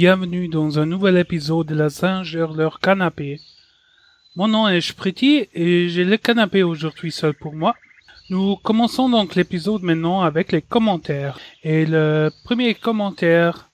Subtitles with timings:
[0.00, 3.40] Bienvenue dans un nouvel épisode de la Singer leur canapé.
[4.36, 7.74] Mon nom est Spriti et j'ai le canapé aujourd'hui seul pour moi.
[8.30, 11.40] Nous commençons donc l'épisode maintenant avec les commentaires.
[11.64, 13.70] Et le premier commentaire,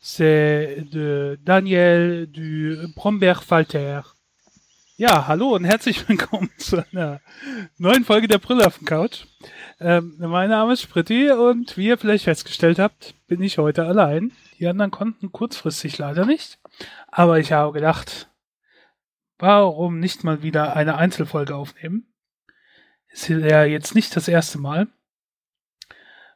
[0.00, 4.02] c'est de Daniel du Brombeerfalter.
[4.96, 7.18] Ja, hallo und herzlich willkommen zu einer
[7.78, 9.24] neuen Folge der Brille auf dem Couch.
[9.80, 14.30] Ähm, mein Name ist Spritti und wie ihr vielleicht festgestellt habt, bin ich heute allein.
[14.58, 16.58] Die anderen konnten kurzfristig leider nicht.
[17.08, 18.30] Aber ich habe gedacht,
[19.38, 22.06] warum nicht mal wieder eine Einzelfolge aufnehmen?
[23.08, 24.88] Ist ja jetzt nicht das erste Mal.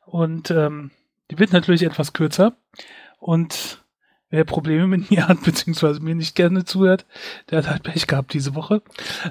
[0.05, 0.91] Und ähm,
[1.31, 2.57] die wird natürlich etwas kürzer.
[3.19, 3.85] Und
[4.31, 7.07] wer Probleme mit mir hat, beziehungsweise mir nicht gerne zuhört,
[7.51, 8.83] der hat halt Pech gehabt diese Woche.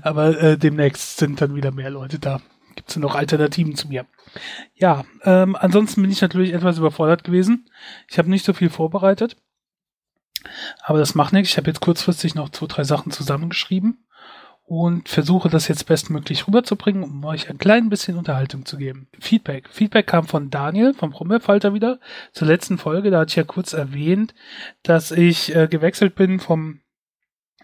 [0.01, 2.41] Aber äh, demnächst sind dann wieder mehr Leute da.
[2.77, 4.05] Gibt es noch Alternativen zu mir?
[4.75, 7.69] Ja, ähm, ansonsten bin ich natürlich etwas überfordert gewesen.
[8.07, 9.35] Ich habe nicht so viel vorbereitet.
[10.83, 11.49] Aber das macht nichts.
[11.49, 14.05] Ich habe jetzt kurzfristig noch zwei, drei Sachen zusammengeschrieben
[14.63, 19.07] und versuche das jetzt bestmöglich rüberzubringen, um euch ein klein bisschen Unterhaltung zu geben.
[19.19, 19.67] Feedback.
[19.69, 21.99] Feedback kam von Daniel vom Prommelfalter wieder
[22.31, 23.09] zur letzten Folge.
[23.09, 24.35] Da hatte ich ja kurz erwähnt,
[24.83, 26.81] dass ich äh, gewechselt bin vom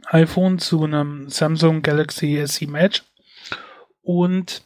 [0.07, 3.03] iPhone zu einem Samsung Galaxy SE Match
[4.01, 4.63] und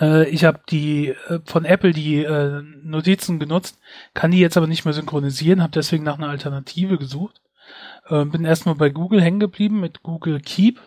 [0.00, 3.78] äh, ich habe die äh, von Apple die äh, Notizen genutzt,
[4.14, 7.40] kann die jetzt aber nicht mehr synchronisieren, habe deswegen nach einer Alternative gesucht.
[8.08, 10.80] Äh, bin erstmal bei Google hängen geblieben mit Google Keep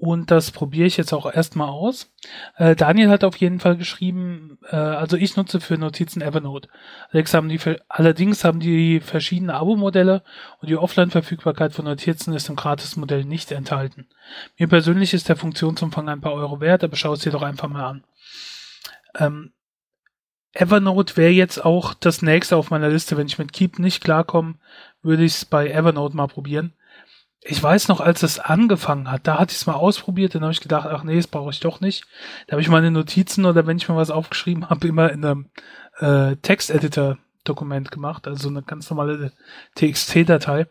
[0.00, 2.10] und das probiere ich jetzt auch erstmal aus.
[2.56, 6.70] Äh, Daniel hat auf jeden Fall geschrieben, äh, also ich nutze für Notizen Evernote.
[7.10, 10.22] Allerdings haben die, allerdings haben die verschiedene Abo-Modelle
[10.62, 14.08] und die Offline-Verfügbarkeit von Notizen ist im Gratis-Modell nicht enthalten.
[14.58, 17.68] Mir persönlich ist der Funktionsumfang ein paar Euro wert, aber schau es dir doch einfach
[17.68, 18.04] mal an.
[19.18, 19.52] Ähm,
[20.54, 23.18] Evernote wäre jetzt auch das nächste auf meiner Liste.
[23.18, 24.54] Wenn ich mit Keep nicht klarkomme,
[25.02, 26.72] würde ich es bei Evernote mal probieren
[27.42, 30.52] ich weiß noch, als es angefangen hat, da hatte ich es mal ausprobiert, dann habe
[30.52, 32.04] ich gedacht, ach nee, das brauche ich doch nicht.
[32.46, 35.50] Da habe ich meine Notizen oder wenn ich mal was aufgeschrieben habe, immer in einem
[35.98, 39.32] äh, Texteditor-Dokument gemacht, also eine ganz normale
[39.76, 40.66] TXT-Datei.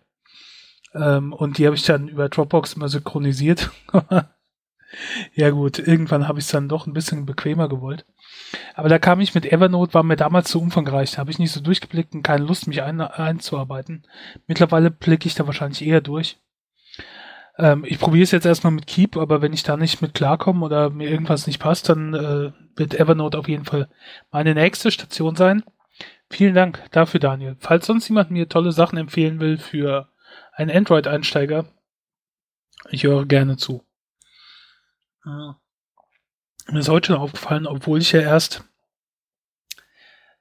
[0.93, 3.71] Ähm, und die habe ich dann über Dropbox immer synchronisiert.
[5.33, 8.05] ja gut, irgendwann habe ich es dann doch ein bisschen bequemer gewollt.
[8.75, 11.11] Aber da kam ich mit Evernote, war mir damals zu umfangreich.
[11.11, 14.05] Da habe ich nicht so durchgeblickt und keine Lust, mich ein, einzuarbeiten.
[14.45, 16.37] Mittlerweile blicke ich da wahrscheinlich eher durch.
[17.59, 20.65] Ähm, ich probiere es jetzt erstmal mit Keep, aber wenn ich da nicht mit klarkomme
[20.65, 23.89] oder mir irgendwas nicht passt, dann äh, wird Evernote auf jeden Fall
[24.31, 25.63] meine nächste Station sein.
[26.29, 27.57] Vielen Dank dafür, Daniel.
[27.59, 30.07] Falls sonst jemand mir tolle Sachen empfehlen will für
[30.53, 31.65] einen Android-Einsteiger,
[32.91, 33.83] ich höre gerne zu.
[35.25, 35.59] Ja.
[36.67, 38.63] Mir ist heute schon aufgefallen, obwohl ich ja erst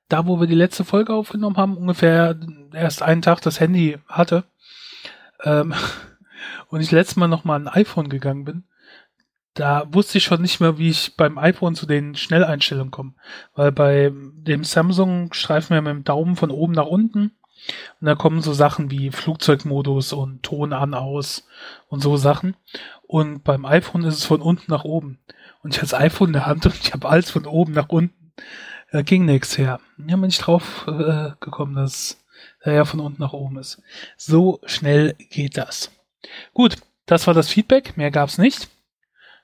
[0.08, 2.38] da, wo wir die letzte Folge aufgenommen haben, ungefähr
[2.72, 4.44] erst einen Tag das Handy hatte,
[5.42, 5.74] ähm,
[6.68, 8.64] und ich letztes Mal nochmal ein iPhone gegangen bin,
[9.54, 13.14] da wusste ich schon nicht mehr, wie ich beim iPhone zu den Schnelleinstellungen komme.
[13.54, 17.32] Weil bei dem Samsung streifen wir mit dem Daumen von oben nach unten
[18.00, 21.46] und da kommen so Sachen wie Flugzeugmodus und Ton an, aus
[21.88, 22.56] und so Sachen.
[23.02, 25.18] Und beim iPhone ist es von unten nach oben.
[25.62, 27.88] Und ich hatte das iPhone in der Hand und ich habe alles von oben nach
[27.88, 28.32] unten.
[28.92, 29.80] Da ging nichts her.
[29.98, 32.24] Ja, bin ich drauf äh, gekommen, dass
[32.60, 33.82] er ja von unten nach oben ist.
[34.16, 35.90] So schnell geht das.
[36.54, 37.96] Gut, das war das Feedback.
[37.96, 38.68] Mehr gab's nicht.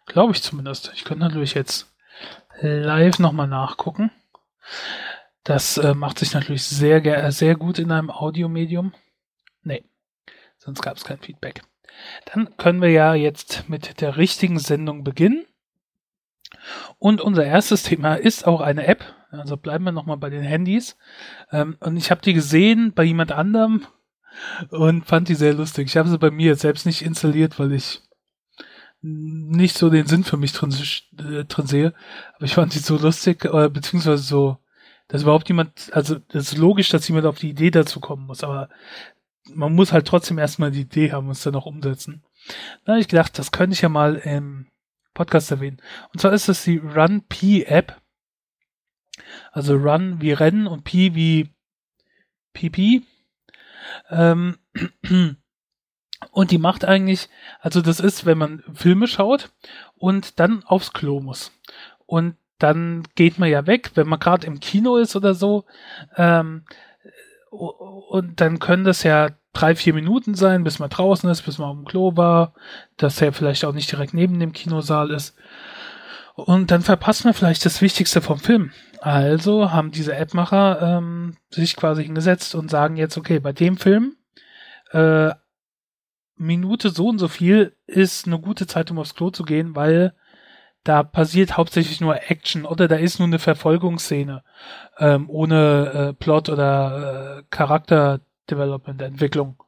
[0.06, 0.92] Glaube ich zumindest.
[0.94, 1.92] Ich könnte natürlich jetzt
[2.60, 4.10] live nochmal nachgucken.
[5.42, 8.94] Das äh, macht sich natürlich sehr, sehr gut in einem Audiomedium.
[9.62, 9.84] Nee,
[10.56, 11.62] sonst gab es kein Feedback.
[12.32, 15.44] Dann können wir ja jetzt mit der richtigen Sendung beginnen.
[16.98, 19.04] Und unser erstes Thema ist auch eine App.
[19.30, 20.96] Also bleiben wir nochmal bei den Handys.
[21.50, 23.86] Ähm, und ich habe die gesehen bei jemand anderem
[24.70, 25.88] und fand die sehr lustig.
[25.88, 28.02] Ich habe sie bei mir selbst nicht installiert, weil ich
[29.00, 30.74] nicht so den Sinn für mich drin,
[31.18, 31.94] äh, drin sehe.
[32.36, 34.58] Aber ich fand sie so lustig, äh, beziehungsweise so,
[35.08, 38.42] dass überhaupt jemand, also das ist logisch, dass jemand auf die Idee dazu kommen muss,
[38.42, 38.70] aber
[39.52, 42.24] man muss halt trotzdem erstmal die Idee haben und es dann auch umsetzen.
[42.84, 44.68] Da habe ich gedacht, das könnte ich ja mal im
[45.12, 45.80] Podcast erwähnen.
[46.12, 48.00] Und zwar ist das die Run P App.
[49.52, 51.50] Also Run wie Rennen und P wie
[52.54, 53.02] PP.
[54.10, 54.56] Ähm,
[56.30, 57.28] und die macht eigentlich,
[57.60, 59.50] also das ist, wenn man Filme schaut
[59.96, 61.52] und dann aufs Klo muss.
[62.06, 65.64] Und dann geht man ja weg, wenn man gerade im Kino ist oder so.
[66.16, 66.64] Ähm,
[67.50, 71.68] und dann können das ja drei, vier Minuten sein, bis man draußen ist, bis man
[71.68, 72.54] auf dem Klo war,
[72.96, 75.36] dass er vielleicht auch nicht direkt neben dem Kinosaal ist.
[76.34, 78.72] Und dann verpasst man vielleicht das Wichtigste vom Film.
[79.00, 84.16] Also haben diese Appmacher ähm, sich quasi hingesetzt und sagen jetzt, okay, bei dem Film
[84.90, 85.30] äh,
[86.36, 90.14] Minute so und so viel ist eine gute Zeit, um aufs Klo zu gehen, weil
[90.82, 94.42] da passiert hauptsächlich nur Action oder da ist nur eine Verfolgungsszene
[94.98, 99.62] ähm, ohne äh, Plot oder äh, Charakter-Development, Entwicklung.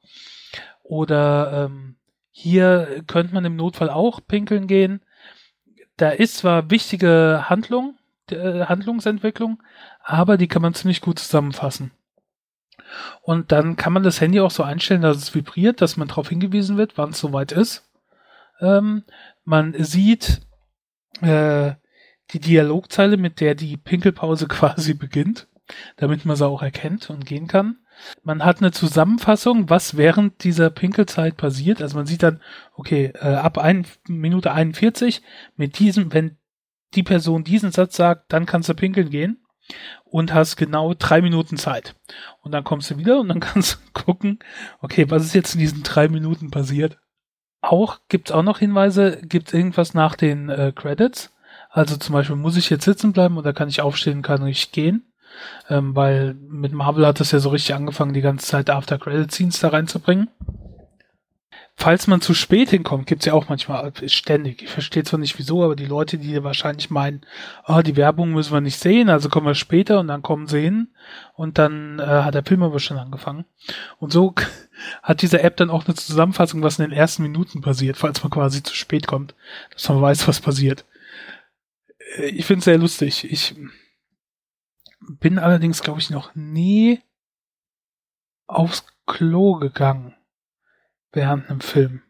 [0.83, 1.97] Oder ähm,
[2.31, 5.01] hier könnte man im Notfall auch pinkeln gehen.
[5.97, 7.97] Da ist zwar wichtige Handlung,
[8.31, 9.63] äh, Handlungsentwicklung,
[10.03, 11.91] aber die kann man ziemlich gut zusammenfassen.
[13.23, 16.29] Und dann kann man das Handy auch so einstellen, dass es vibriert, dass man darauf
[16.29, 17.89] hingewiesen wird, wann es soweit ist.
[18.61, 19.05] Ähm,
[19.45, 20.41] man sieht
[21.23, 21.73] äh,
[22.31, 25.49] die Dialogzeile, mit der die Pinkelpause quasi beginnt,
[25.97, 27.79] damit man sie auch erkennt und gehen kann.
[28.23, 31.83] Man hat eine Zusammenfassung, was während dieser Pinkelzeit passiert.
[31.83, 32.41] Also man sieht dann,
[32.75, 35.23] okay, äh, ab ein, Minute 41,
[35.57, 36.37] mit diesem, wenn
[36.95, 39.43] die Person diesen Satz sagt, dann kannst du pinkeln gehen
[40.05, 41.97] und hast genau drei Minuten Zeit.
[42.43, 44.39] Und dann kommst du wieder und dann kannst du gucken,
[44.81, 46.99] okay, was ist jetzt in diesen drei Minuten passiert?
[47.61, 51.33] Auch gibt's auch noch Hinweise, gibt's irgendwas nach den äh, Credits?
[51.71, 55.13] Also zum Beispiel muss ich jetzt sitzen bleiben oder kann ich aufstehen, kann ich gehen?
[55.69, 59.31] Ähm, weil mit Marvel hat es ja so richtig angefangen, die ganze Zeit After Credit
[59.31, 60.29] Scenes da reinzubringen.
[61.79, 64.63] Falls man zu spät hinkommt, gibt's ja auch manchmal ständig.
[64.63, 67.21] Ich verstehe zwar nicht wieso, aber die Leute, die wahrscheinlich meinen,
[67.67, 70.63] oh, die Werbung müssen wir nicht sehen, also kommen wir später und dann kommen sie
[70.63, 70.89] hin
[71.35, 73.45] und dann äh, hat der Film aber schon angefangen.
[73.99, 74.35] Und so
[75.03, 78.31] hat diese App dann auch eine Zusammenfassung, was in den ersten Minuten passiert, falls man
[78.31, 79.35] quasi zu spät kommt,
[79.75, 80.87] dass man weiß, was passiert.
[82.17, 83.31] Äh, ich finde es sehr lustig.
[83.31, 83.55] Ich
[85.01, 87.03] bin allerdings, glaube ich, noch nie
[88.47, 90.15] aufs Klo gegangen
[91.13, 92.03] während einem Film.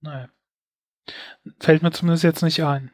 [0.00, 0.28] Naja.
[1.58, 2.92] Fällt mir zumindest jetzt nicht ein.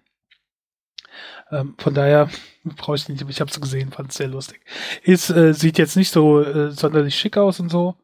[1.51, 2.29] Ähm, von daher
[2.65, 4.61] brauche ich nicht, aber ich habe es gesehen, fand es sehr lustig.
[5.03, 7.97] Ist, äh, sieht jetzt nicht so äh, sonderlich schick aus und so,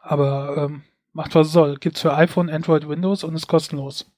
[0.00, 1.76] aber ähm, macht was soll.
[1.76, 4.10] Gibt's für iPhone, Android, Windows und ist kostenlos.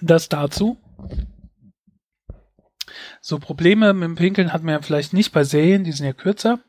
[0.00, 0.78] Das dazu.
[3.20, 6.12] So Probleme mit dem Pinkeln hat man ja vielleicht nicht bei Serien, die sind ja
[6.12, 6.60] kürzer.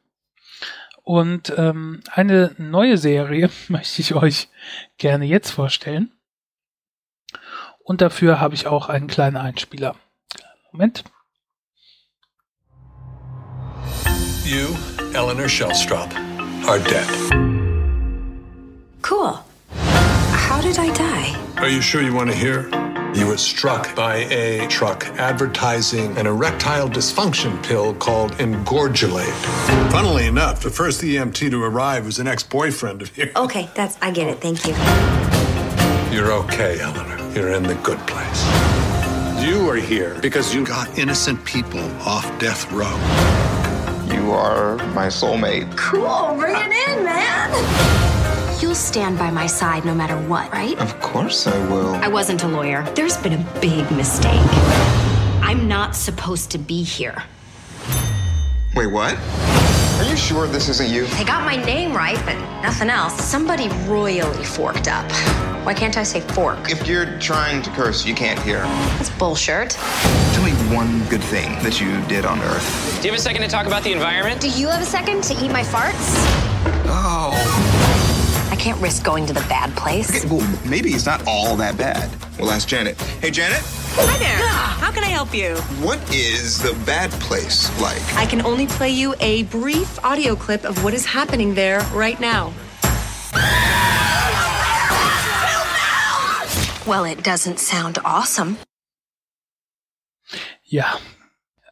[1.04, 4.50] Und ähm, eine neue Serie möchte ich euch
[4.98, 6.12] gerne jetzt vorstellen.
[7.80, 9.96] Und dafür habe ich auch einen kleinen Einspieler.
[10.72, 11.04] Moment.
[14.46, 14.76] You,
[15.14, 16.14] Eleanor Shellstrop,
[16.68, 17.08] are dead.
[19.02, 19.40] Cool.
[20.50, 21.36] How did I die?
[21.58, 22.70] Are you sure you want to hear?
[23.16, 29.34] You were struck by a truck advertising an erectile dysfunction pill called Engorgulate.
[29.92, 33.36] Funnily enough, the first EMT to arrive was an ex-boyfriend of yours.
[33.36, 34.40] Okay, that's I get it.
[34.40, 34.74] Thank you.
[36.16, 37.18] You're okay, Eleanor.
[37.34, 38.44] You're in the good place.
[39.44, 42.96] You are here because you got innocent people off death row.
[44.14, 45.76] You are my soulmate.
[45.76, 46.36] Cool.
[46.38, 48.19] Bring it in, man.
[48.62, 50.78] You'll stand by my side no matter what, right?
[50.80, 51.96] Of course I will.
[51.96, 52.84] I wasn't a lawyer.
[52.94, 54.42] There's been a big mistake.
[55.42, 57.24] I'm not supposed to be here.
[58.76, 59.18] Wait, what?
[59.18, 61.06] Are you sure this isn't you?
[61.06, 63.14] They got my name right, but nothing else.
[63.24, 65.10] Somebody royally forked up.
[65.66, 66.70] Why can't I say fork?
[66.70, 68.60] If you're trying to curse, you can't hear.
[68.98, 69.72] That's bullshit.
[70.34, 72.98] Tell me one good thing that you did on Earth.
[73.02, 74.42] Do you have a second to talk about the environment?
[74.42, 76.16] Do you have a second to eat my farts?
[76.92, 77.69] Oh.
[78.60, 80.10] I can't risk going to the bad place.
[80.10, 82.10] Okay, well, maybe it's not all that bad.
[82.38, 83.00] We'll ask Janet.
[83.22, 83.62] Hey, Janet,
[83.96, 84.36] Hi there.
[84.84, 85.56] How can I help you?
[85.82, 88.02] what is the bad place like?
[88.18, 92.20] I can only play you a brief audio clip of what is happening there right
[92.20, 92.52] now.
[96.86, 98.58] Well, it doesn't sound awesome.
[100.66, 100.98] Ja.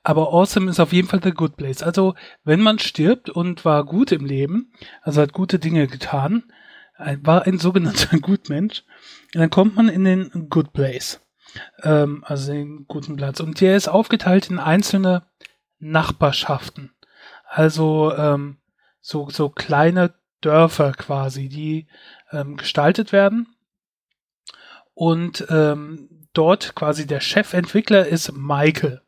[0.04, 1.84] Aber Awesome ist auf jeden Fall der Good Place.
[1.84, 2.16] Also,
[2.46, 6.54] wenn man stirbt und war gut im Leben, also hat gute Dinge getan, ein-
[6.98, 8.84] war ein sogenannter Gutmensch,
[9.34, 11.22] dann kommt man in den Good Place.
[11.84, 13.40] Ähm, also den guten Platz.
[13.40, 15.24] Und der ist aufgeteilt in einzelne
[15.80, 16.92] Nachbarschaften.
[17.46, 18.58] Also ähm,
[19.00, 21.88] so, so kleine Dörfer quasi, die
[22.32, 23.48] ähm, gestaltet werden.
[24.94, 29.02] Und ähm, dort quasi der Chefentwickler ist Michael.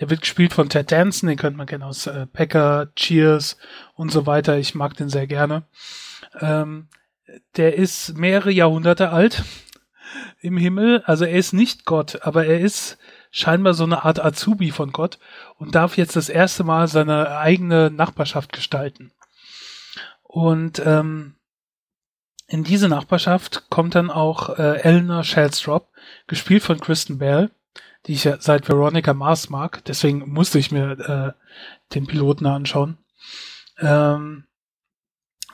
[0.00, 3.58] Der wird gespielt von Ted Danson, den könnte man kennen aus äh, Packer, Cheers
[3.94, 4.58] und so weiter.
[4.58, 5.64] Ich mag den sehr gerne.
[6.40, 6.88] Ähm,
[7.56, 9.44] der ist mehrere Jahrhunderte alt
[10.40, 11.02] im Himmel.
[11.06, 12.98] Also er ist nicht Gott, aber er ist
[13.30, 15.18] scheinbar so eine Art Azubi von Gott
[15.58, 19.12] und darf jetzt das erste Mal seine eigene Nachbarschaft gestalten.
[20.22, 21.34] Und ähm,
[22.46, 25.88] in diese Nachbarschaft kommt dann auch äh, Eleanor Shellstrop,
[26.26, 27.50] gespielt von Kristen Bell,
[28.06, 29.84] die ich ja seit Veronica Mars mag.
[29.84, 32.96] Deswegen musste ich mir äh, den Piloten anschauen.
[33.78, 34.44] Ähm,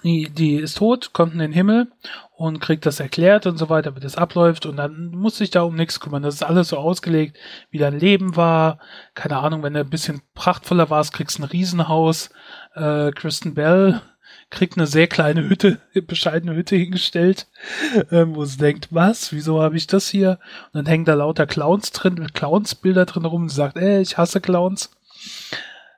[0.05, 1.89] die, die ist tot, kommt in den Himmel
[2.37, 5.63] und kriegt das erklärt und so weiter, wie das abläuft und dann muss sich da
[5.63, 6.23] um nichts kümmern.
[6.23, 7.39] Das ist alles so ausgelegt,
[7.71, 8.79] wie dein Leben war.
[9.15, 12.31] Keine Ahnung, wenn du ein bisschen prachtvoller warst, kriegst ein Riesenhaus.
[12.75, 14.03] Äh, Kristen Bell
[14.51, 17.47] kriegt eine sehr kleine Hütte, bescheidene Hütte hingestellt,
[18.11, 20.39] ähm, wo sie denkt, was, wieso habe ich das hier?
[20.67, 24.41] Und dann hängen da lauter Clowns drin, Clowns-Bilder drin rum und sagt, ey, ich hasse
[24.41, 24.91] Clowns.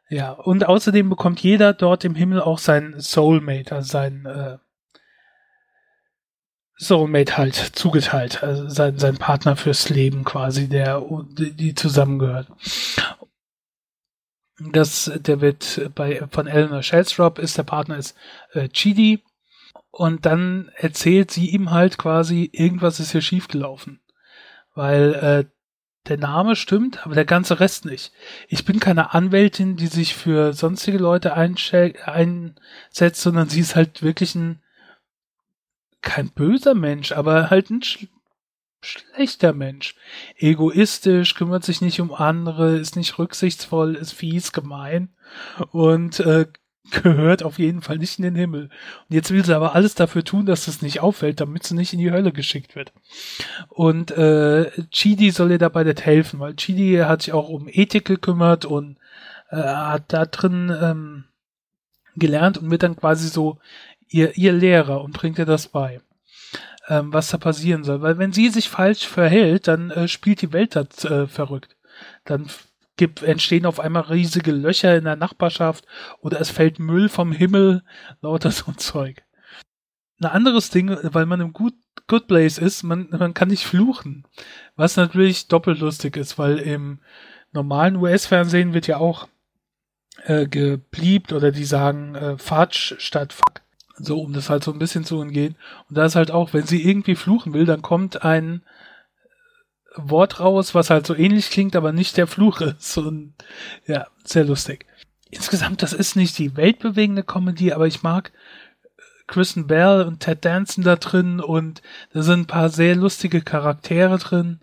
[0.09, 4.59] Ja, und außerdem bekommt jeder dort im Himmel auch sein Soulmate, also sein äh,
[6.79, 12.49] Soulmate halt zugeteilt, also sein, sein Partner fürs Leben quasi, der die, die zusammengehört.
[14.59, 18.17] Das, der wird bei von Eleanor Shellstrop ist der Partner ist
[18.53, 19.23] äh, Chidi
[19.91, 24.01] und dann erzählt sie ihm halt quasi irgendwas ist hier schiefgelaufen,
[24.75, 25.56] weil äh,
[26.09, 28.13] der Name stimmt, aber der ganze Rest nicht.
[28.49, 34.35] Ich bin keine Anwältin, die sich für sonstige Leute einsetzt, sondern sie ist halt wirklich
[34.35, 34.63] ein
[36.03, 38.07] kein böser Mensch, aber halt ein sch
[38.83, 39.97] schlechter Mensch.
[40.37, 45.09] Egoistisch, kümmert sich nicht um andere, ist nicht rücksichtsvoll, ist fies, gemein
[45.73, 46.47] und äh,
[46.91, 48.65] gehört auf jeden Fall nicht in den Himmel.
[48.65, 51.93] Und jetzt will sie aber alles dafür tun, dass es nicht auffällt, damit sie nicht
[51.93, 52.93] in die Hölle geschickt wird.
[53.69, 58.05] Und äh, Chidi soll ihr dabei nicht helfen, weil Chidi hat sich auch um Ethik
[58.05, 58.99] gekümmert und
[59.51, 61.25] äh, hat da drin ähm,
[62.17, 63.59] gelernt und wird dann quasi so
[64.09, 66.01] ihr, ihr Lehrer und bringt ihr das bei,
[66.89, 68.03] ähm, was da passieren soll.
[68.03, 71.77] Weil wenn sie sich falsch verhält, dann äh, spielt die Welt das äh, verrückt.
[72.25, 72.47] Dann
[72.97, 75.87] gibt, entstehen auf einmal riesige Löcher in der Nachbarschaft
[76.21, 77.83] oder es fällt Müll vom Himmel,
[78.21, 79.23] lauter so ein Zeug.
[80.19, 81.75] Ein anderes Ding, weil man im Good,
[82.07, 84.25] Good Place ist, man, man kann nicht fluchen.
[84.75, 87.01] Was natürlich doppelt lustig ist, weil im
[87.53, 89.29] normalen US-Fernsehen wird ja auch
[90.25, 93.61] äh, gebliebt oder die sagen äh, Fatsch statt Fuck.
[93.99, 95.57] So, um das halt so ein bisschen zu umgehen.
[95.89, 98.63] Und da ist halt auch, wenn sie irgendwie fluchen will, dann kommt ein
[99.97, 102.97] Wort raus, was halt so ähnlich klingt, aber nicht der Fluch ist.
[102.99, 103.35] Und
[103.87, 104.87] ja, sehr lustig.
[105.31, 108.33] Insgesamt, das ist nicht die weltbewegende Comedy, aber ich mag
[108.97, 113.41] äh, Kristen Bell und Ted Danson da drin und da sind ein paar sehr lustige
[113.41, 114.61] Charaktere drin.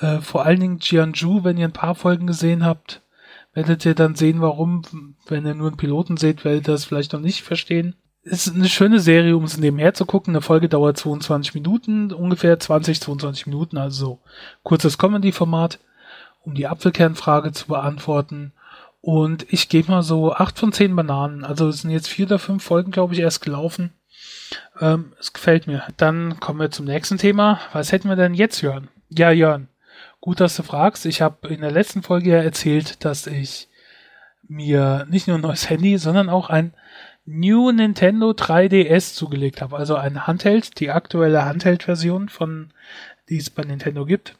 [0.00, 3.02] Äh, vor allen Dingen Jianju, wenn ihr ein paar Folgen gesehen habt,
[3.54, 4.82] werdet ihr dann sehen, warum.
[5.26, 8.68] Wenn ihr nur einen Piloten seht, werdet ihr das vielleicht noch nicht verstehen ist eine
[8.68, 10.34] schöne Serie, um es nebenher zu gucken.
[10.34, 14.18] Eine Folge dauert 22 Minuten, ungefähr 20, 22 Minuten, also so
[14.62, 15.80] kurzes Comedy-Format,
[16.44, 18.52] um die Apfelkernfrage zu beantworten.
[19.00, 21.44] Und ich gebe mal so acht von zehn Bananen.
[21.44, 23.92] Also es sind jetzt vier oder fünf Folgen, glaube ich, erst gelaufen.
[24.80, 25.82] Ähm, es gefällt mir.
[25.96, 27.58] Dann kommen wir zum nächsten Thema.
[27.72, 28.88] Was hätten wir denn jetzt, Jörn?
[29.08, 29.66] Ja, Jörn.
[30.20, 31.04] Gut, dass du fragst.
[31.06, 33.68] Ich habe in der letzten Folge ja erzählt, dass ich
[34.46, 36.74] mir nicht nur ein neues Handy, sondern auch ein
[37.24, 39.76] New Nintendo 3DS zugelegt habe.
[39.76, 42.72] Also ein Handheld, die aktuelle Handheld-Version von,
[43.28, 44.36] die es bei Nintendo gibt.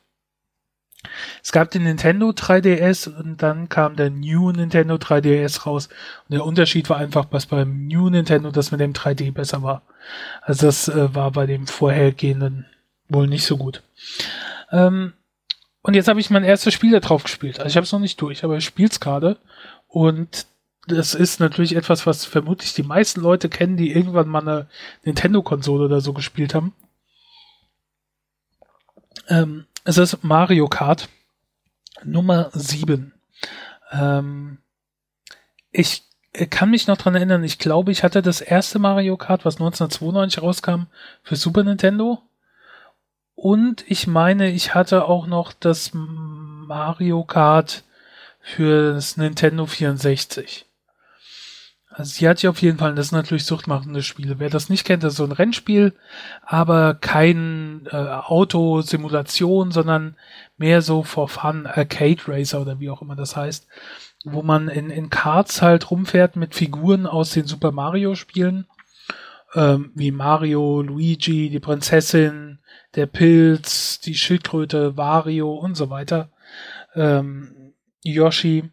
[1.43, 5.89] Es gab den Nintendo 3DS und dann kam der New Nintendo 3DS raus.
[6.29, 9.83] Und der Unterschied war einfach, was beim New Nintendo das mit dem 3D besser war.
[10.43, 12.67] Also das äh, war bei dem vorhergehenden
[13.09, 13.83] wohl nicht so gut.
[14.71, 15.13] Ähm,
[15.83, 17.59] und jetzt habe ich mein erstes Spiel da drauf gespielt.
[17.59, 19.37] Also ich habe es noch nicht durch, aber ich spiele es gerade.
[19.89, 20.47] Und
[20.87, 24.67] das ist natürlich etwas, was vermutlich die meisten Leute kennen, die irgendwann mal eine
[25.05, 26.75] Nintendo-Konsole oder so gespielt haben.
[29.29, 31.09] Ähm, es ist Mario Kart
[32.05, 33.13] Nummer 7.
[33.93, 34.59] Ähm,
[35.71, 36.03] ich
[36.51, 40.43] kann mich noch dran erinnern, ich glaube, ich hatte das erste Mario Kart, was 1992
[40.43, 40.87] rauskam,
[41.23, 42.23] für Super Nintendo.
[43.35, 47.85] Und ich meine, ich hatte auch noch das Mario Kart
[48.41, 50.67] für das Nintendo 64.
[51.95, 54.39] Also sie hat ja auf jeden Fall, das sind natürlich suchtmachende Spiele.
[54.39, 55.93] Wer das nicht kennt, das ist so ein Rennspiel,
[56.43, 60.17] aber kein äh, Autosimulation, sondern
[60.57, 63.67] mehr so for fun, Arcade Racer oder wie auch immer das heißt,
[64.25, 68.67] wo man in, in Karts halt rumfährt mit Figuren aus den Super Mario Spielen,
[69.55, 72.61] ähm, wie Mario, Luigi, die Prinzessin,
[72.95, 76.31] der Pilz, die Schildkröte, Wario und so weiter,
[76.95, 78.71] ähm, Yoshi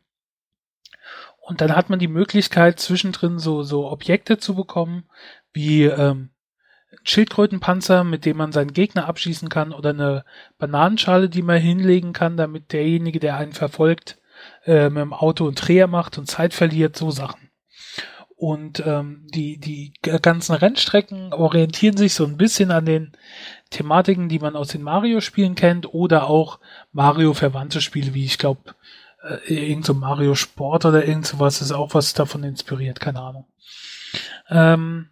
[1.50, 5.06] und dann hat man die Möglichkeit, zwischendrin so, so Objekte zu bekommen,
[5.52, 6.30] wie ähm,
[7.04, 10.26] Schildkrötenpanzer, mit dem man seinen Gegner abschießen kann, oder eine
[10.60, 14.20] Bananenschale, die man hinlegen kann, damit derjenige, der einen verfolgt,
[14.66, 17.50] äh, mit dem Auto einen Dreher macht und Zeit verliert, so Sachen.
[18.36, 23.14] Und ähm, die, die ganzen Rennstrecken orientieren sich so ein bisschen an den
[23.72, 26.60] Thematiken, die man aus den Mario-Spielen kennt oder auch
[26.92, 28.76] Mario-verwandte Spiele, wie ich glaube,
[29.22, 33.46] äh, irgend so Mario Sport oder irgend sowas ist auch was davon inspiriert, keine Ahnung.
[34.50, 35.10] Ähm,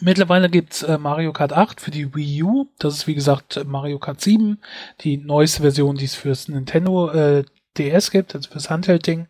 [0.00, 2.66] mittlerweile gibt's äh, Mario Kart 8 für die Wii U.
[2.78, 4.60] Das ist wie gesagt Mario Kart 7,
[5.00, 7.44] die neueste Version, die es fürs Nintendo äh,
[7.76, 9.28] DS gibt, also fürs Handheld-Ding.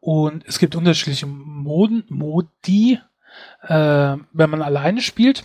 [0.00, 3.00] Und es gibt unterschiedliche Moden, Modi,
[3.62, 5.44] äh, wenn man alleine spielt.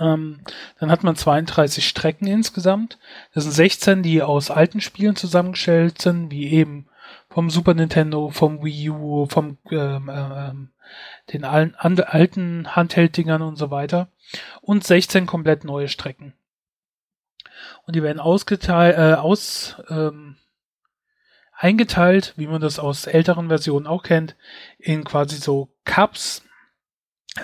[0.00, 0.40] Ähm,
[0.78, 2.98] dann hat man 32 Strecken insgesamt.
[3.34, 6.88] Das sind 16, die aus alten Spielen zusammengestellt sind, wie eben
[7.28, 10.70] vom Super Nintendo, vom Wii U, vom ähm, ähm,
[11.32, 14.08] den allen, an, alten Handheld-Dingern und so weiter.
[14.60, 16.34] Und 16 komplett neue Strecken.
[17.84, 20.36] Und die werden ausgeteilt, äh, aus, ähm,
[21.52, 24.36] eingeteilt, wie man das aus älteren Versionen auch kennt,
[24.78, 26.42] in quasi so Cups,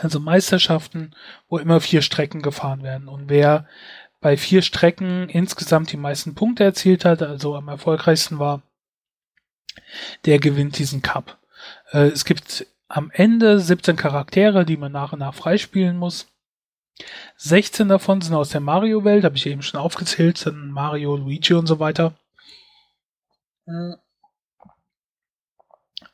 [0.01, 1.15] also Meisterschaften,
[1.49, 3.09] wo immer vier Strecken gefahren werden.
[3.09, 3.69] Und wer
[4.21, 8.63] bei vier Strecken insgesamt die meisten Punkte erzielt hat, also am erfolgreichsten war,
[10.25, 11.39] der gewinnt diesen Cup.
[11.91, 16.29] Äh, es gibt am Ende 17 Charaktere, die man nach und nach freispielen muss.
[17.37, 21.67] 16 davon sind aus der Mario-Welt, habe ich eben schon aufgezählt, sind Mario, Luigi und
[21.67, 22.15] so weiter.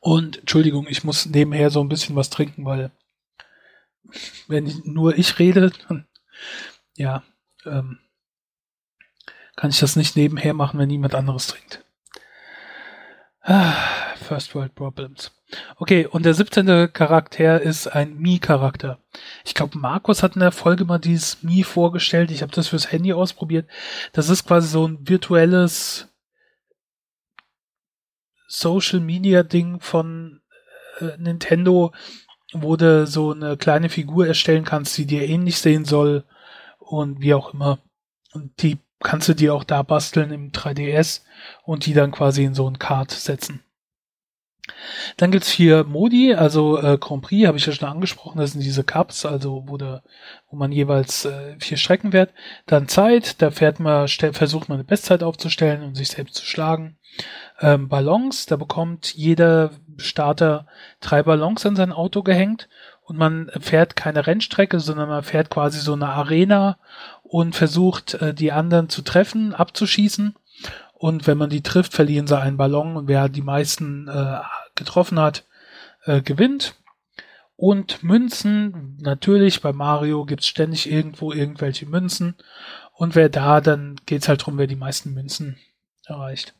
[0.00, 2.90] Und Entschuldigung, ich muss nebenher so ein bisschen was trinken, weil
[4.46, 6.06] wenn ich, nur ich rede, dann
[6.94, 7.22] ja,
[7.64, 7.98] ähm,
[9.56, 11.84] kann ich das nicht nebenher machen, wenn niemand anderes trinkt.
[13.42, 13.74] Ah,
[14.16, 15.32] First World Problems.
[15.76, 16.92] Okay, und der 17.
[16.92, 18.98] Charakter ist ein Mi-Charakter.
[19.44, 22.30] Ich glaube, Markus hat in der Folge mal dieses Mi vorgestellt.
[22.30, 23.68] Ich habe das fürs Handy ausprobiert.
[24.12, 26.08] Das ist quasi so ein virtuelles
[28.46, 30.42] Social Media Ding von
[31.00, 31.92] äh, Nintendo,
[32.52, 36.24] wo du so eine kleine Figur erstellen kannst, die dir ähnlich sehen soll
[36.78, 37.78] und wie auch immer.
[38.32, 41.22] Und die kannst du dir auch da basteln im 3DS
[41.64, 43.62] und die dann quasi in so ein Kart setzen.
[45.16, 48.62] Dann gibt's vier Modi, also äh, Grand Prix habe ich ja schon angesprochen, das sind
[48.62, 50.00] diese Cups, also wo, de,
[50.50, 52.32] wo man jeweils äh, vier Strecken fährt.
[52.66, 56.96] Dann Zeit, da fährt man, versucht man eine Bestzeit aufzustellen und sich selbst zu schlagen.
[57.60, 60.66] Ähm, Ballons, da bekommt jeder Starter
[61.00, 62.68] drei Ballons an sein Auto gehängt
[63.02, 66.78] und man fährt keine Rennstrecke, sondern man fährt quasi so eine Arena
[67.22, 70.34] und versucht äh, die anderen zu treffen, abzuschießen.
[70.92, 74.40] Und wenn man die trifft, verlieren sie einen Ballon und wer die meisten äh,
[74.78, 75.44] getroffen hat,
[76.04, 76.74] äh, gewinnt.
[77.56, 82.36] Und Münzen, natürlich, bei Mario gibt's ständig irgendwo irgendwelche Münzen.
[82.92, 85.58] Und wer da, dann geht's halt drum, wer die meisten Münzen
[86.06, 86.54] erreicht.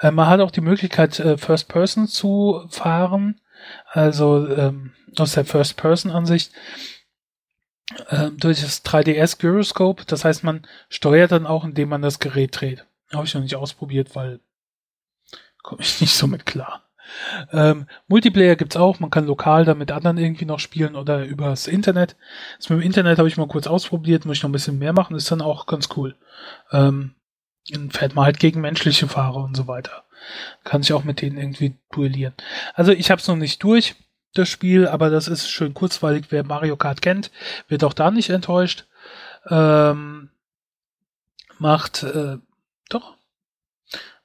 [0.00, 3.40] Äh, man hat auch die Möglichkeit, äh, First Person zu fahren,
[3.86, 6.52] also ähm, aus der First Person Ansicht
[8.08, 10.04] äh, durch das 3DS Gyroscope.
[10.06, 12.86] Das heißt, man steuert dann auch, indem man das Gerät dreht.
[13.12, 14.40] Habe ich noch nicht ausprobiert, weil
[15.62, 16.89] komme ich nicht so mit klar.
[17.52, 21.66] Ähm, Multiplayer gibt's auch, man kann lokal da mit anderen irgendwie noch spielen oder übers
[21.66, 22.16] Internet.
[22.58, 24.92] Das mit dem Internet habe ich mal kurz ausprobiert, muss ich noch ein bisschen mehr
[24.92, 26.16] machen, ist dann auch ganz cool.
[26.72, 27.14] Ähm,
[27.70, 30.04] dann fährt man halt gegen menschliche Fahrer und so weiter.
[30.64, 32.34] Kann sich auch mit denen irgendwie duellieren.
[32.74, 33.96] Also ich habe es noch nicht durch,
[34.34, 36.26] das Spiel, aber das ist schön kurzweilig.
[36.30, 37.30] Wer Mario Kart kennt,
[37.68, 38.86] wird auch da nicht enttäuscht.
[39.48, 40.30] Ähm,
[41.58, 42.38] macht äh,
[42.88, 43.16] doch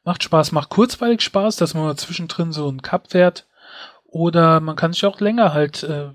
[0.06, 3.48] macht Spaß, macht kurzweilig Spaß, dass man zwischendrin so einen Cup fährt.
[4.06, 6.12] Oder man kann sich auch länger halt äh,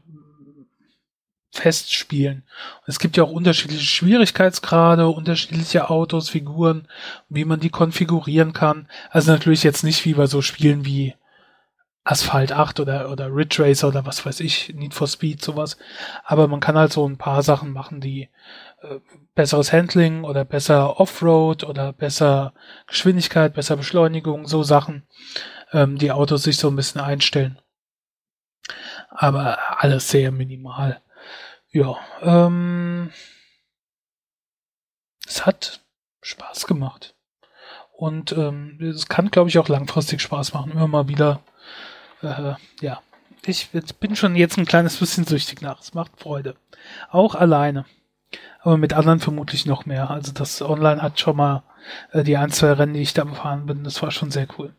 [1.50, 2.44] festspielen.
[2.86, 6.86] Es gibt ja auch unterschiedliche Schwierigkeitsgrade, unterschiedliche Autos, Figuren,
[7.28, 8.88] wie man die konfigurieren kann.
[9.10, 11.14] Also natürlich jetzt nicht wie bei so Spielen wie
[12.02, 15.76] Asphalt 8 oder, oder Ridge Racer oder was weiß ich, Need for Speed, sowas.
[16.24, 18.30] Aber man kann halt so ein paar Sachen machen, die
[18.80, 19.00] äh,
[19.34, 22.54] besseres Handling oder besser Offroad oder besser
[22.86, 25.06] Geschwindigkeit, besser Beschleunigung, so Sachen,
[25.72, 27.58] ähm, die Autos sich so ein bisschen einstellen.
[29.10, 31.02] Aber alles sehr minimal.
[31.70, 33.12] Ja, ähm,
[35.26, 35.80] es hat
[36.22, 37.14] Spaß gemacht.
[37.92, 40.72] Und ähm, es kann, glaube ich, auch langfristig Spaß machen.
[40.72, 41.42] Immer mal wieder.
[42.22, 43.00] Äh, ja,
[43.46, 45.80] ich bin schon jetzt ein kleines bisschen süchtig nach.
[45.80, 46.56] Es macht Freude.
[47.10, 47.86] Auch alleine.
[48.60, 50.10] Aber mit anderen vermutlich noch mehr.
[50.10, 51.62] Also das Online hat schon mal
[52.12, 53.84] äh, die ein, zwei Rennen, die ich da gefahren bin.
[53.84, 54.74] Das war schon sehr cool.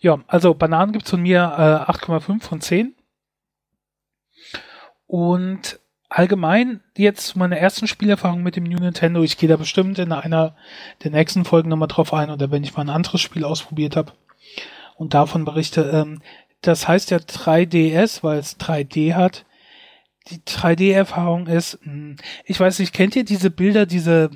[0.00, 2.94] Ja, also Bananen gibt's von mir äh, 8,5 von 10.
[5.06, 9.22] Und allgemein jetzt meine ersten Spielerfahrung mit dem New Nintendo.
[9.22, 10.56] Ich gehe da bestimmt in einer
[11.04, 14.12] der nächsten Folgen nochmal drauf ein oder wenn ich mal ein anderes Spiel ausprobiert habe
[15.02, 15.82] und davon berichte.
[15.92, 16.22] Ähm,
[16.60, 19.44] das heißt ja 3DS, weil es 3D hat.
[20.28, 24.30] Die 3D-Erfahrung ist, hm, ich weiß nicht, kennt ihr diese Bilder, diese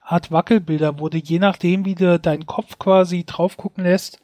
[0.00, 4.20] Art Wackelbilder, wo du je nachdem, wie du deinen Kopf quasi drauf gucken lässt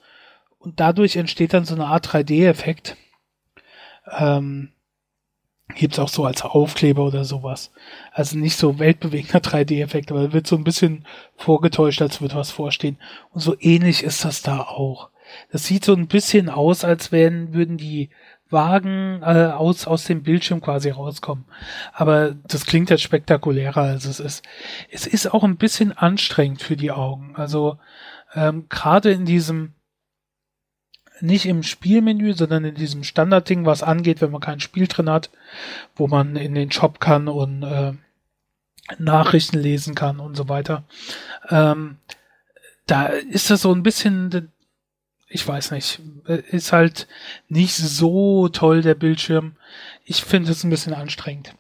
[0.59, 2.97] und dadurch entsteht dann so eine Art 3D-Effekt.
[4.19, 4.73] Ähm,
[5.75, 7.71] gibt's auch so als Aufkleber oder sowas.
[8.13, 12.97] Also nicht so weltbewegender 3D-Effekt, aber wird so ein bisschen vorgetäuscht, als würde was vorstehen.
[13.33, 15.11] Und so ähnlich ist das da auch.
[15.51, 18.11] Das sieht so ein bisschen aus, als wären, würden die
[18.49, 21.45] Wagen äh, aus, aus dem Bildschirm quasi rauskommen.
[21.93, 24.45] Aber das klingt jetzt spektakulärer, als es ist.
[24.91, 27.35] Es ist auch ein bisschen anstrengend für die Augen.
[27.35, 27.79] Also
[28.35, 29.73] ähm, gerade in diesem
[31.21, 35.31] nicht im Spielmenü, sondern in diesem Standardding, was angeht, wenn man kein Spiel drin hat,
[35.95, 37.95] wo man in den Shop kann und äh,
[38.99, 40.85] Nachrichten lesen kann und so weiter.
[41.49, 41.99] Ähm,
[42.87, 44.53] da ist das so ein bisschen,
[45.37, 47.07] ich weiß nicht, ist halt
[47.49, 49.57] nicht so toll der Bildschirm.
[50.05, 51.55] Ich finde es ein bisschen anstrengend.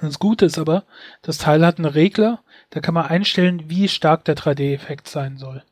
[0.00, 0.84] Das Gute ist aber,
[1.22, 5.64] das Teil hat einen Regler, da kann man einstellen, wie stark der 3D-Effekt sein soll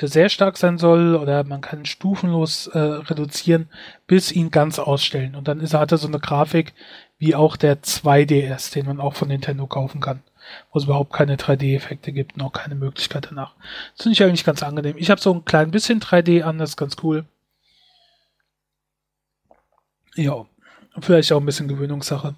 [0.00, 3.68] der sehr stark sein soll oder man kann stufenlos äh, reduzieren,
[4.06, 5.34] bis ihn ganz ausstellen.
[5.34, 6.72] Und dann ist, hat er so eine Grafik
[7.18, 10.22] wie auch der 2DS, den man auch von Nintendo kaufen kann,
[10.72, 13.54] wo es überhaupt keine 3D-Effekte gibt, noch keine Möglichkeit danach.
[13.96, 14.96] Das finde ich eigentlich ganz angenehm.
[14.98, 17.24] Ich habe so ein klein bisschen 3D an, das ist ganz cool.
[20.14, 20.46] Ja,
[21.00, 22.34] vielleicht auch ein bisschen Gewöhnungssache.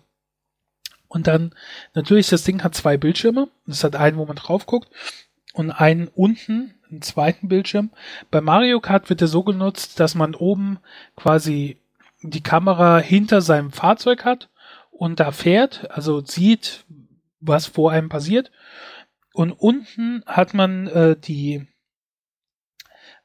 [1.08, 1.54] Und dann,
[1.94, 3.48] natürlich, das Ding hat zwei Bildschirme.
[3.66, 4.88] Es hat einen, wo man drauf guckt
[5.52, 7.90] und einen unten, einen zweiten Bildschirm.
[8.30, 10.78] Bei Mario Kart wird er so genutzt, dass man oben
[11.16, 11.78] quasi
[12.22, 14.48] die Kamera hinter seinem Fahrzeug hat
[14.90, 16.84] und da fährt, also sieht,
[17.42, 18.50] was vor einem passiert.
[19.34, 21.66] Und unten hat man äh, die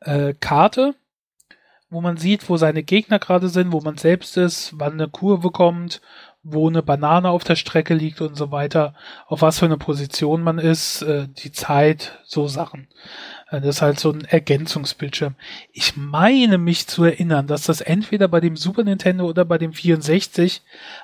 [0.02, 0.96] äh, Karte,
[1.90, 5.52] wo man sieht, wo seine Gegner gerade sind, wo man selbst ist, wann eine Kurve
[5.52, 6.02] kommt
[6.44, 8.94] wo eine Banane auf der Strecke liegt und so weiter,
[9.28, 12.88] auf was für eine Position man ist, äh, die Zeit, so Sachen.
[13.50, 15.36] Äh, das ist halt so ein Ergänzungsbildschirm.
[15.72, 19.74] Ich meine mich zu erinnern, dass das entweder bei dem Super Nintendo oder bei dem
[19.74, 20.62] 64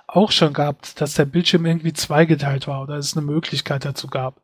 [0.08, 4.41] auch schon gab, dass der Bildschirm irgendwie zweigeteilt war oder es eine Möglichkeit dazu gab.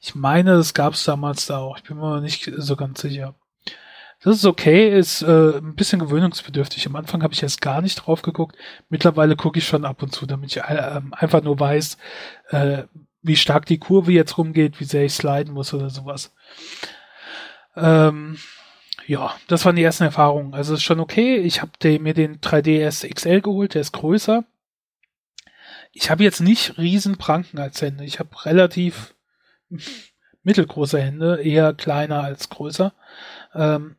[0.00, 1.78] Ich meine, das gab es damals da auch.
[1.78, 3.34] Ich bin mir nicht so ganz sicher.
[4.24, 6.86] Das ist okay, ist äh, ein bisschen gewöhnungsbedürftig.
[6.86, 8.56] Am Anfang habe ich erst gar nicht drauf geguckt.
[8.88, 11.98] Mittlerweile gucke ich schon ab und zu, damit ich äh, einfach nur weiß,
[12.48, 12.84] äh,
[13.20, 16.34] wie stark die Kurve jetzt rumgeht, wie sehr ich sliden muss oder sowas.
[17.76, 18.38] Ähm,
[19.06, 20.54] ja, das waren die ersten Erfahrungen.
[20.54, 21.36] Also ist schon okay.
[21.36, 24.44] Ich habe mir den 3DS XL geholt, der ist größer.
[25.92, 28.04] Ich habe jetzt nicht riesen Pranken als Hände.
[28.04, 29.14] Ich habe relativ
[30.42, 32.94] mittelgroße Hände, eher kleiner als größer.
[33.54, 33.96] Ähm,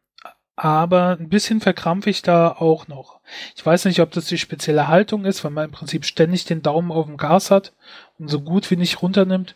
[0.56, 3.20] aber ein bisschen verkrampfe ich da auch noch.
[3.56, 6.62] Ich weiß nicht, ob das die spezielle Haltung ist, weil man im Prinzip ständig den
[6.62, 7.74] Daumen auf dem Gas hat
[8.18, 9.56] und so gut wie nicht runternimmt.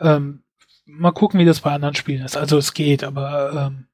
[0.00, 0.42] Ähm,
[0.86, 2.36] mal gucken, wie das bei anderen Spielen ist.
[2.36, 3.86] Also es geht, aber ähm,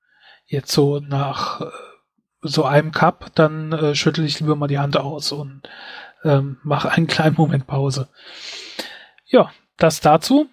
[0.47, 1.67] jetzt so nach äh,
[2.43, 5.69] so einem Cup, dann äh, schüttel ich lieber mal die Hand aus und
[6.25, 8.09] ähm, mache einen kleinen Moment Pause.
[9.27, 10.49] Ja, das dazu.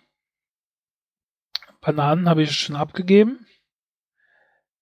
[1.79, 3.46] Bananen habe ich schon abgegeben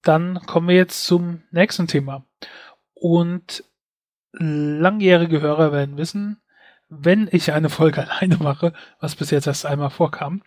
[0.08, 2.26] dann kommen wir jetzt zum nächsten Thema.
[2.94, 3.64] Und
[4.32, 6.42] langjährige Hörer werden wissen,
[6.90, 10.44] wenn ich eine Folge alleine mache, was bis jetzt erst einmal vorkam,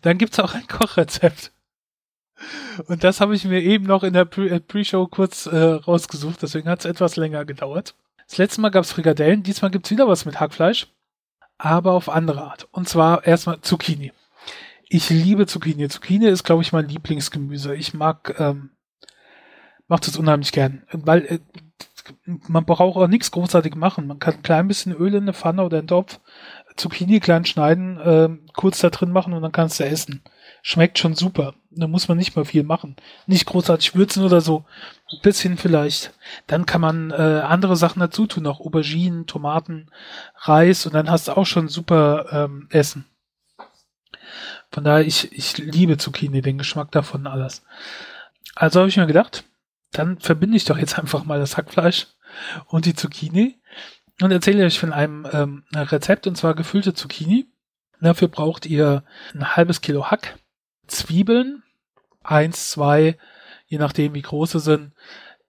[0.00, 1.52] dann gibt's auch ein Kochrezept.
[2.86, 6.68] Und das habe ich mir eben noch in der äh, Pre-Show kurz äh, rausgesucht, deswegen
[6.68, 7.94] hat es etwas länger gedauert.
[8.26, 10.88] Das letzte Mal gab's Frikadellen, diesmal gibt's wieder was mit Hackfleisch,
[11.58, 12.66] aber auf andere Art.
[12.72, 14.12] Und zwar erstmal Zucchini.
[14.88, 15.88] Ich liebe Zucchini.
[15.88, 17.74] Zucchini ist, glaube ich, mein Lieblingsgemüse.
[17.76, 18.70] Ich mag ähm,
[19.92, 20.84] macht es unheimlich gern.
[20.90, 21.38] Weil äh,
[22.48, 24.06] man braucht auch nichts großartig machen.
[24.06, 26.18] Man kann ein klein bisschen Öl in eine Pfanne oder einen Topf,
[26.76, 30.22] Zucchini klein schneiden, äh, kurz da drin machen und dann kannst du essen.
[30.62, 31.52] Schmeckt schon super.
[31.70, 32.96] Da muss man nicht mehr viel machen.
[33.26, 34.64] Nicht großartig würzen oder so.
[35.10, 36.14] Ein bisschen vielleicht.
[36.46, 39.90] Dann kann man äh, andere Sachen dazu tun, auch Auberginen, Tomaten,
[40.36, 43.04] Reis und dann hast du auch schon super ähm, Essen.
[44.70, 47.62] Von daher, ich, ich liebe Zucchini, den Geschmack davon alles.
[48.54, 49.44] Also habe ich mir gedacht,
[49.92, 52.08] dann verbinde ich doch jetzt einfach mal das Hackfleisch
[52.66, 53.60] und die Zucchini
[54.20, 57.46] und erzähle euch von einem ähm, Rezept und zwar gefüllte Zucchini.
[58.00, 60.38] Dafür braucht ihr ein halbes Kilo Hack,
[60.88, 61.62] Zwiebeln,
[62.22, 63.16] eins, zwei,
[63.66, 64.92] je nachdem wie groß sie sind.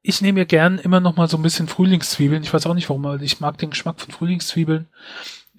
[0.01, 2.43] Ich nehme mir gern immer noch mal so ein bisschen Frühlingszwiebeln.
[2.43, 4.87] Ich weiß auch nicht warum, aber ich mag den Geschmack von Frühlingszwiebeln.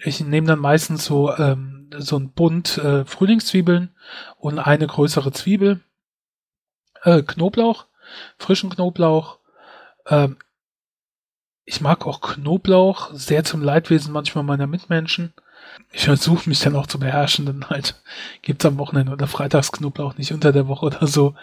[0.04, 3.94] Ich nehme dann meistens so ähm, so ein Bund äh, Frühlingszwiebeln
[4.36, 5.80] und eine größere Zwiebel,
[7.02, 7.86] äh, Knoblauch
[8.38, 9.38] frischen Knoblauch,
[10.08, 10.36] ähm,
[11.66, 15.32] Ich mag auch Knoblauch, sehr zum Leidwesen manchmal meiner Mitmenschen.
[15.92, 18.02] Ich versuche mich dann auch zu beherrschen, dann halt
[18.42, 21.34] gibt's am Wochenende oder freitags Knoblauch nicht unter der Woche oder so.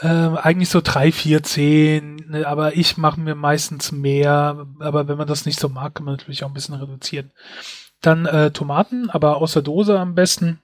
[0.00, 4.66] Ähm, eigentlich so drei, vier, zehn, ne, aber ich mache mir meistens mehr.
[4.80, 7.32] Aber wenn man das nicht so mag, kann man natürlich auch ein bisschen reduzieren.
[8.00, 10.60] Dann äh, Tomaten, aber aus der Dose am besten.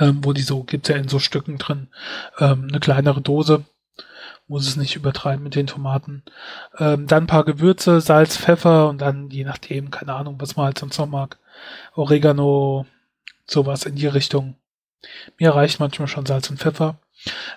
[0.00, 1.88] Ähm, wo die so, gibt's ja in so Stücken drin.
[2.38, 3.64] Ähm, eine kleinere Dose.
[4.48, 6.24] Muss es nicht übertreiben mit den Tomaten.
[6.78, 10.66] Ähm, dann ein paar Gewürze, Salz, Pfeffer und dann, je nachdem, keine Ahnung, was man
[10.66, 11.38] halt sonst noch mag.
[11.94, 12.86] Oregano,
[13.46, 14.56] sowas in die Richtung.
[15.38, 16.98] Mir reicht manchmal schon Salz und Pfeffer.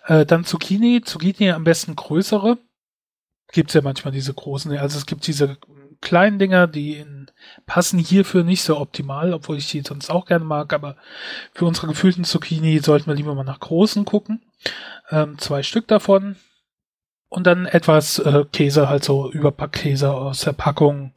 [0.05, 1.01] Äh, dann Zucchini.
[1.01, 2.59] Zucchini am besten größere.
[3.51, 4.77] Gibt's ja manchmal diese großen.
[4.77, 5.57] Also es gibt diese
[6.03, 7.05] kleinen Dinger, die
[7.65, 10.95] passen hierfür nicht so optimal, obwohl ich die sonst auch gerne mag, aber
[11.53, 14.41] für unsere gefühlten Zucchini sollten wir lieber mal nach großen gucken.
[15.09, 16.35] Ähm, zwei Stück davon.
[17.29, 21.13] Und dann etwas äh, Käse, halt so Überpackkäse aus der Packung.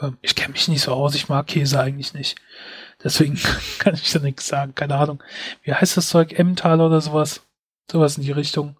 [0.00, 2.36] Ähm, ich kenne mich nicht so aus, ich mag Käse eigentlich nicht.
[3.02, 3.38] Deswegen
[3.78, 5.22] kann ich da nichts sagen, keine Ahnung.
[5.62, 6.38] Wie heißt das Zeug?
[6.38, 7.42] Emmentaler oder sowas?
[7.90, 8.76] Sowas in die Richtung.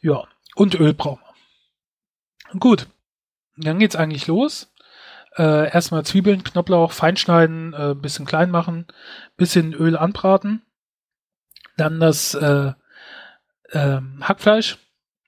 [0.00, 2.60] Ja, und Öl brauchen wir.
[2.60, 2.86] Gut,
[3.56, 4.72] dann geht's eigentlich los.
[5.36, 8.86] Äh, erstmal Zwiebeln, Knoblauch feinschneiden, äh, bisschen klein machen,
[9.36, 10.62] bisschen Öl anbraten.
[11.76, 12.72] Dann das äh,
[13.70, 14.78] äh, Hackfleisch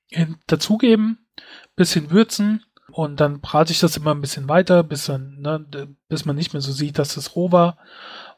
[0.09, 1.27] hin, dazugeben,
[1.75, 6.25] bisschen würzen und dann brate ich das immer ein bisschen weiter, bis, dann, ne, bis
[6.25, 7.79] man nicht mehr so sieht, dass es roh war.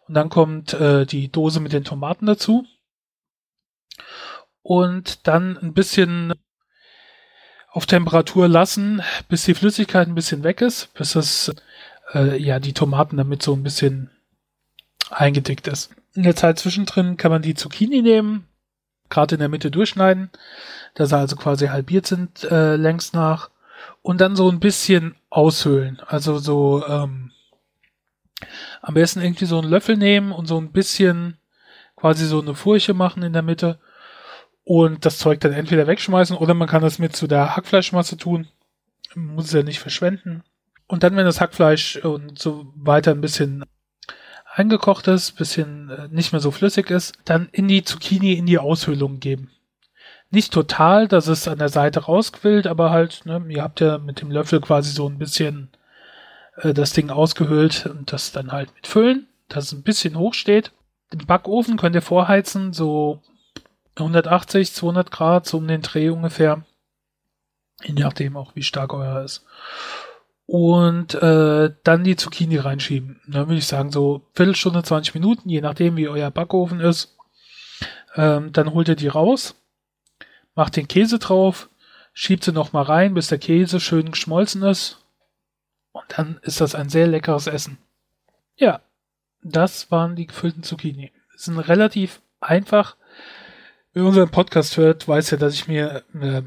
[0.07, 2.67] Und dann kommt äh, die Dose mit den Tomaten dazu
[4.63, 6.35] und dann ein bisschen
[7.71, 11.55] auf Temperatur lassen, bis die Flüssigkeit ein bisschen weg ist, bis das
[12.15, 14.11] äh, ja die Tomaten damit so ein bisschen
[15.11, 15.91] eingedickt ist.
[16.15, 18.47] In der Zeit zwischendrin kann man die Zucchini nehmen,
[19.11, 20.31] gerade in der Mitte durchschneiden,
[20.95, 23.51] dass sie also quasi halbiert sind äh, längs nach
[24.03, 26.01] und dann so ein bisschen aushöhlen.
[26.07, 27.33] Also so ähm,
[28.83, 31.39] am besten irgendwie so einen Löffel nehmen und so ein bisschen
[31.97, 33.79] quasi so eine Furche machen in der Mitte
[34.69, 38.49] und das Zeug dann entweder wegschmeißen oder man kann das mit zu der Hackfleischmasse tun.
[39.15, 40.43] Muss es ja nicht verschwenden.
[40.87, 43.65] Und dann, wenn das Hackfleisch und so weiter ein bisschen
[44.53, 48.59] eingekocht ist, bisschen äh, nicht mehr so flüssig ist, dann in die Zucchini in die
[48.59, 49.51] Aushöhlung geben.
[50.31, 54.21] Nicht total, dass es an der Seite rausquillt, aber halt, ne, ihr habt ja mit
[54.21, 55.71] dem Löffel quasi so ein bisschen
[56.57, 60.35] äh, das Ding ausgehöhlt und das dann halt mit füllen, dass es ein bisschen hoch
[60.35, 60.73] steht.
[61.11, 63.23] Den Backofen könnt ihr vorheizen, so
[64.05, 66.65] 180, 200 Grad, so um den Dreh ungefähr.
[67.83, 69.45] Je nachdem auch, wie stark euer ist.
[70.47, 73.21] Und äh, dann die Zucchini reinschieben.
[73.27, 77.17] Dann würde ich sagen, so Viertelstunde, 20 Minuten, je nachdem, wie euer Backofen ist.
[78.17, 79.55] Ähm, dann holt ihr die raus,
[80.55, 81.69] macht den Käse drauf,
[82.13, 85.05] schiebt sie nochmal rein, bis der Käse schön geschmolzen ist.
[85.93, 87.79] Und dann ist das ein sehr leckeres Essen.
[88.57, 88.81] Ja,
[89.43, 91.13] das waren die gefüllten Zucchini.
[91.37, 92.97] Sind relativ einfach
[93.99, 96.43] wer unseren Podcast hört, weiß ja, dass ich mir, äh,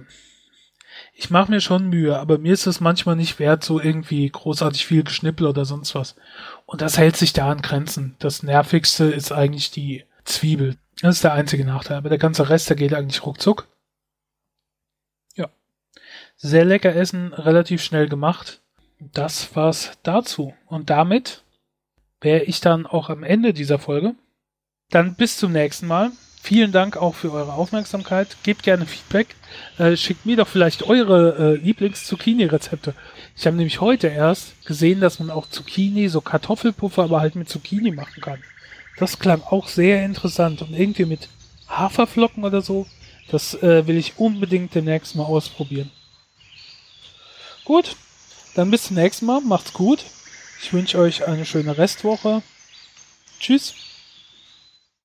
[1.14, 4.86] ich mache mir schon Mühe, aber mir ist es manchmal nicht wert, so irgendwie großartig
[4.86, 6.16] viel Geschnippel oder sonst was.
[6.66, 8.16] Und das hält sich da an Grenzen.
[8.20, 10.78] Das nervigste ist eigentlich die Zwiebel.
[11.02, 11.98] Das ist der einzige Nachteil.
[11.98, 13.68] Aber der ganze Rest, der geht eigentlich ruckzuck.
[15.36, 15.50] Ja.
[16.38, 18.62] Sehr lecker essen, relativ schnell gemacht.
[19.00, 20.54] Das war's dazu.
[20.68, 21.44] Und damit
[22.22, 24.16] wäre ich dann auch am Ende dieser Folge.
[24.90, 26.12] Dann bis zum nächsten Mal.
[26.44, 28.36] Vielen Dank auch für eure Aufmerksamkeit.
[28.42, 29.36] Gebt gerne Feedback.
[29.78, 32.96] Äh, schickt mir doch vielleicht eure äh, Lieblings-Zucchini-Rezepte.
[33.38, 37.48] Ich habe nämlich heute erst gesehen, dass man auch Zucchini, so Kartoffelpuffer, aber halt mit
[37.48, 38.40] Zucchini machen kann.
[38.98, 41.30] Das klang auch sehr interessant und irgendwie mit
[41.68, 42.88] Haferflocken oder so.
[43.30, 45.92] Das äh, will ich unbedingt demnächst mal ausprobieren.
[47.66, 47.96] Gut,
[48.56, 49.42] dann bis zum nächsten Mal.
[49.42, 50.04] Macht's gut.
[50.62, 52.42] Ich wünsche euch eine schöne Restwoche.
[53.40, 53.76] Tschüss.